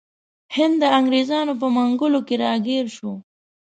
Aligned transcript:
هند 0.55 0.75
د 0.81 0.83
انګریزانو 0.99 1.53
په 1.61 1.67
منګولو 1.75 2.19
کې 2.27 2.35
راګیر 2.43 2.85
شو. 2.95 3.11